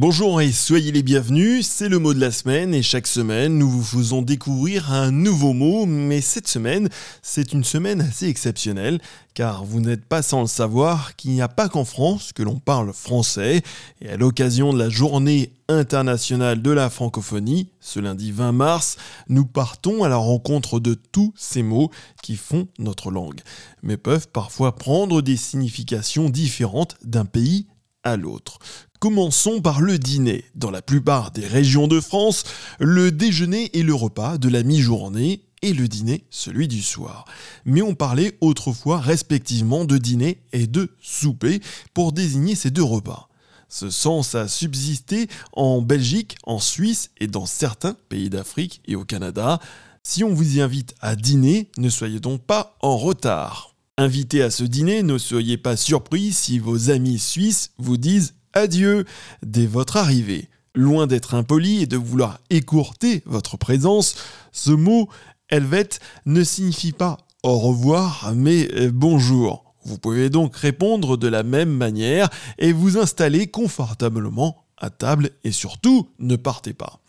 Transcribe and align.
Bonjour 0.00 0.40
et 0.40 0.50
soyez 0.50 0.92
les 0.92 1.02
bienvenus, 1.02 1.66
c'est 1.66 1.90
le 1.90 1.98
mot 1.98 2.14
de 2.14 2.20
la 2.20 2.30
semaine 2.30 2.72
et 2.72 2.82
chaque 2.82 3.06
semaine 3.06 3.58
nous 3.58 3.68
vous 3.68 3.84
faisons 3.84 4.22
découvrir 4.22 4.94
un 4.94 5.10
nouveau 5.10 5.52
mot, 5.52 5.84
mais 5.84 6.22
cette 6.22 6.48
semaine 6.48 6.88
c'est 7.20 7.52
une 7.52 7.64
semaine 7.64 8.00
assez 8.00 8.26
exceptionnelle 8.26 8.98
car 9.34 9.62
vous 9.62 9.78
n'êtes 9.78 10.06
pas 10.06 10.22
sans 10.22 10.40
le 10.40 10.46
savoir 10.46 11.16
qu'il 11.16 11.32
n'y 11.32 11.42
a 11.42 11.48
pas 11.48 11.68
qu'en 11.68 11.84
France 11.84 12.32
que 12.32 12.42
l'on 12.42 12.58
parle 12.58 12.94
français 12.94 13.60
et 14.00 14.08
à 14.08 14.16
l'occasion 14.16 14.72
de 14.72 14.78
la 14.78 14.88
journée 14.88 15.52
internationale 15.68 16.62
de 16.62 16.70
la 16.70 16.88
francophonie, 16.88 17.68
ce 17.78 18.00
lundi 18.00 18.32
20 18.32 18.52
mars, 18.52 18.96
nous 19.28 19.44
partons 19.44 20.02
à 20.02 20.08
la 20.08 20.16
rencontre 20.16 20.80
de 20.80 20.94
tous 20.94 21.34
ces 21.36 21.62
mots 21.62 21.90
qui 22.22 22.36
font 22.36 22.68
notre 22.78 23.10
langue, 23.10 23.42
mais 23.82 23.98
peuvent 23.98 24.28
parfois 24.28 24.76
prendre 24.76 25.20
des 25.20 25.36
significations 25.36 26.30
différentes 26.30 26.96
d'un 27.04 27.26
pays 27.26 27.66
à 28.04 28.16
l'autre. 28.16 28.58
Commençons 28.98 29.62
par 29.62 29.80
le 29.80 29.98
dîner. 29.98 30.44
Dans 30.54 30.70
la 30.70 30.82
plupart 30.82 31.30
des 31.30 31.46
régions 31.46 31.86
de 31.86 32.00
France, 32.00 32.44
le 32.78 33.10
déjeuner 33.10 33.70
est 33.78 33.82
le 33.82 33.94
repas 33.94 34.36
de 34.36 34.48
la 34.48 34.62
mi-journée 34.62 35.42
et 35.62 35.72
le 35.72 35.88
dîner 35.88 36.24
celui 36.30 36.68
du 36.68 36.82
soir. 36.82 37.24
Mais 37.64 37.82
on 37.82 37.94
parlait 37.94 38.36
autrefois 38.40 39.00
respectivement 39.00 39.84
de 39.84 39.98
dîner 39.98 40.42
et 40.52 40.66
de 40.66 40.90
souper 41.00 41.60
pour 41.94 42.12
désigner 42.12 42.54
ces 42.54 42.70
deux 42.70 42.82
repas. 42.82 43.28
Ce 43.68 43.88
sens 43.88 44.34
a 44.34 44.48
subsisté 44.48 45.28
en 45.52 45.80
Belgique, 45.80 46.36
en 46.44 46.58
Suisse 46.58 47.10
et 47.18 47.28
dans 47.28 47.46
certains 47.46 47.96
pays 48.08 48.28
d'Afrique 48.28 48.82
et 48.86 48.96
au 48.96 49.04
Canada. 49.04 49.60
Si 50.02 50.24
on 50.24 50.34
vous 50.34 50.56
y 50.56 50.60
invite 50.60 50.94
à 51.00 51.14
dîner, 51.14 51.70
ne 51.78 51.88
soyez 51.88 52.20
donc 52.20 52.42
pas 52.42 52.76
en 52.80 52.96
retard. 52.96 53.74
Invité 54.00 54.40
à 54.42 54.50
ce 54.50 54.64
dîner, 54.64 55.02
ne 55.02 55.18
soyez 55.18 55.58
pas 55.58 55.76
surpris 55.76 56.32
si 56.32 56.58
vos 56.58 56.88
amis 56.88 57.18
suisses 57.18 57.72
vous 57.76 57.98
disent 57.98 58.32
adieu 58.54 59.04
dès 59.42 59.66
votre 59.66 59.98
arrivée. 59.98 60.48
Loin 60.74 61.06
d'être 61.06 61.34
impoli 61.34 61.82
et 61.82 61.86
de 61.86 61.98
vouloir 61.98 62.40
écourter 62.48 63.22
votre 63.26 63.58
présence, 63.58 64.14
ce 64.52 64.70
mot 64.70 65.10
helvète 65.50 66.00
ne 66.24 66.42
signifie 66.42 66.92
pas 66.92 67.18
au 67.42 67.58
revoir, 67.58 68.32
mais 68.34 68.70
bonjour. 68.90 69.74
Vous 69.84 69.98
pouvez 69.98 70.30
donc 70.30 70.56
répondre 70.56 71.18
de 71.18 71.28
la 71.28 71.42
même 71.42 71.68
manière 71.68 72.30
et 72.56 72.72
vous 72.72 72.96
installer 72.96 73.48
confortablement 73.48 74.64
à 74.78 74.88
table 74.88 75.28
et 75.44 75.52
surtout 75.52 76.08
ne 76.18 76.36
partez 76.36 76.72
pas. 76.72 77.00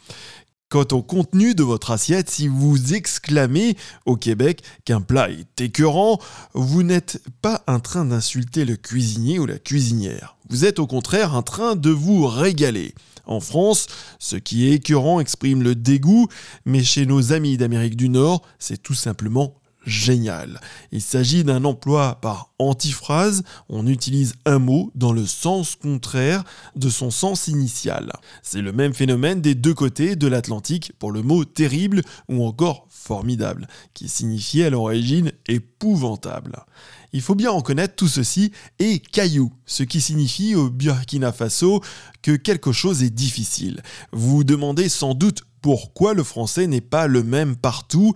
Quant 0.71 0.87
au 0.93 1.01
contenu 1.01 1.53
de 1.53 1.63
votre 1.63 1.91
assiette, 1.91 2.29
si 2.29 2.47
vous 2.47 2.93
exclamez 2.93 3.75
au 4.05 4.15
Québec 4.15 4.63
qu'un 4.85 5.01
plat 5.01 5.29
est 5.29 5.59
écœurant, 5.59 6.17
vous 6.53 6.81
n'êtes 6.81 7.21
pas 7.41 7.61
en 7.67 7.81
train 7.81 8.05
d'insulter 8.05 8.63
le 8.63 8.77
cuisinier 8.77 9.37
ou 9.37 9.45
la 9.45 9.59
cuisinière. 9.59 10.37
Vous 10.49 10.63
êtes 10.63 10.79
au 10.79 10.87
contraire 10.87 11.35
en 11.35 11.41
train 11.41 11.75
de 11.75 11.89
vous 11.89 12.25
régaler. 12.25 12.95
En 13.25 13.41
France, 13.41 13.87
ce 14.17 14.37
qui 14.37 14.65
est 14.65 14.75
écœurant 14.75 15.19
exprime 15.19 15.61
le 15.61 15.75
dégoût, 15.75 16.29
mais 16.63 16.85
chez 16.85 17.05
nos 17.05 17.33
amis 17.33 17.57
d'Amérique 17.57 17.97
du 17.97 18.07
Nord, 18.07 18.41
c'est 18.57 18.81
tout 18.81 18.93
simplement 18.93 19.60
génial. 19.85 20.59
Il 20.91 21.01
s'agit 21.01 21.43
d'un 21.43 21.65
emploi 21.65 22.19
par 22.21 22.51
antiphrase, 22.59 23.43
on 23.69 23.87
utilise 23.87 24.35
un 24.45 24.59
mot 24.59 24.91
dans 24.95 25.13
le 25.13 25.25
sens 25.25 25.75
contraire 25.75 26.43
de 26.75 26.89
son 26.89 27.11
sens 27.11 27.47
initial. 27.47 28.11
C'est 28.43 28.61
le 28.61 28.71
même 28.71 28.93
phénomène 28.93 29.41
des 29.41 29.55
deux 29.55 29.73
côtés 29.73 30.15
de 30.15 30.27
l'Atlantique 30.27 30.93
pour 30.99 31.11
le 31.11 31.23
mot 31.23 31.45
terrible 31.45 32.03
ou 32.29 32.45
encore 32.45 32.87
formidable, 32.89 33.67
qui 33.93 34.07
signifiait 34.07 34.65
à 34.65 34.69
l'origine 34.69 35.31
épouvantable. 35.47 36.65
Il 37.13 37.21
faut 37.21 37.35
bien 37.35 37.51
reconnaître 37.51 37.95
tout 37.95 38.07
ceci 38.07 38.51
et 38.79 38.99
caillou, 38.99 39.51
ce 39.65 39.83
qui 39.83 39.99
signifie 39.99 40.55
au 40.55 40.69
Burkina 40.69 41.31
Faso 41.31 41.81
que 42.21 42.35
quelque 42.35 42.71
chose 42.71 43.03
est 43.03 43.09
difficile. 43.09 43.81
Vous 44.13 44.37
vous 44.37 44.43
demandez 44.43 44.87
sans 44.87 45.13
doute 45.13 45.43
pourquoi 45.61 46.13
le 46.13 46.23
français 46.23 46.67
n'est 46.67 46.81
pas 46.81 47.07
le 47.07 47.23
même 47.23 47.55
partout 47.55 48.13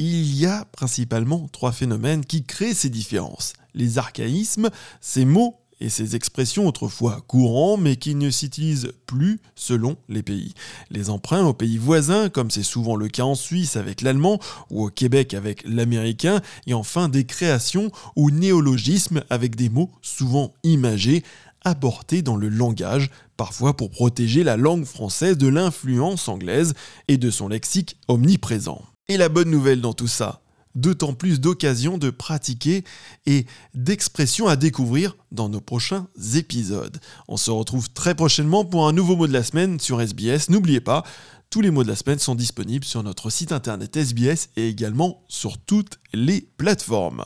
il 0.00 0.34
y 0.34 0.46
a 0.46 0.64
principalement 0.72 1.46
trois 1.52 1.72
phénomènes 1.72 2.24
qui 2.24 2.44
créent 2.44 2.72
ces 2.72 2.88
différences. 2.88 3.52
Les 3.74 3.98
archaïsmes, 3.98 4.70
ces 5.02 5.26
mots 5.26 5.60
et 5.78 5.90
ces 5.90 6.16
expressions 6.16 6.66
autrefois 6.66 7.22
courants 7.26 7.76
mais 7.76 7.96
qui 7.96 8.14
ne 8.14 8.30
s'utilisent 8.30 8.92
plus 9.04 9.40
selon 9.54 9.96
les 10.08 10.22
pays. 10.22 10.54
Les 10.90 11.10
emprunts 11.10 11.44
aux 11.44 11.52
pays 11.52 11.76
voisins, 11.76 12.30
comme 12.30 12.50
c'est 12.50 12.62
souvent 12.62 12.96
le 12.96 13.08
cas 13.08 13.24
en 13.24 13.34
Suisse 13.34 13.76
avec 13.76 14.00
l'allemand 14.00 14.38
ou 14.70 14.86
au 14.86 14.88
Québec 14.88 15.34
avec 15.34 15.64
l'américain, 15.66 16.40
et 16.66 16.72
enfin 16.72 17.10
des 17.10 17.24
créations 17.24 17.90
ou 18.16 18.30
néologismes 18.30 19.22
avec 19.28 19.54
des 19.54 19.68
mots 19.68 19.90
souvent 20.00 20.54
imagés 20.62 21.22
apportés 21.62 22.22
dans 22.22 22.36
le 22.36 22.48
langage, 22.48 23.10
parfois 23.36 23.76
pour 23.76 23.90
protéger 23.90 24.44
la 24.44 24.56
langue 24.56 24.86
française 24.86 25.36
de 25.36 25.48
l'influence 25.48 26.26
anglaise 26.26 26.72
et 27.06 27.18
de 27.18 27.30
son 27.30 27.48
lexique 27.48 27.98
omniprésent. 28.08 28.82
Et 29.10 29.16
la 29.16 29.28
bonne 29.28 29.50
nouvelle 29.50 29.80
dans 29.80 29.92
tout 29.92 30.06
ça, 30.06 30.40
d'autant 30.76 31.14
plus 31.14 31.40
d'occasions 31.40 31.98
de 31.98 32.10
pratiquer 32.10 32.84
et 33.26 33.44
d'expressions 33.74 34.46
à 34.46 34.54
découvrir 34.54 35.16
dans 35.32 35.48
nos 35.48 35.60
prochains 35.60 36.06
épisodes. 36.36 36.96
On 37.26 37.36
se 37.36 37.50
retrouve 37.50 37.90
très 37.90 38.14
prochainement 38.14 38.64
pour 38.64 38.86
un 38.86 38.92
nouveau 38.92 39.16
mot 39.16 39.26
de 39.26 39.32
la 39.32 39.42
semaine 39.42 39.80
sur 39.80 40.00
SBS. 40.00 40.48
N'oubliez 40.48 40.80
pas, 40.80 41.02
tous 41.50 41.60
les 41.60 41.72
mots 41.72 41.82
de 41.82 41.88
la 41.88 41.96
semaine 41.96 42.20
sont 42.20 42.36
disponibles 42.36 42.84
sur 42.84 43.02
notre 43.02 43.30
site 43.30 43.50
internet 43.50 43.96
SBS 43.96 44.50
et 44.56 44.68
également 44.68 45.24
sur 45.26 45.58
toutes 45.58 45.98
les 46.12 46.42
plateformes. 46.56 47.24